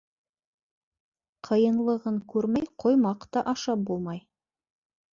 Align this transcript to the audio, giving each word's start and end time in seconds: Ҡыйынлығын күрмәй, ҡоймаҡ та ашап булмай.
Ҡыйынлығын 1.49 2.19
күрмәй, 2.33 2.69
ҡоймаҡ 2.87 3.31
та 3.37 3.47
ашап 3.57 3.89
булмай. 3.93 4.29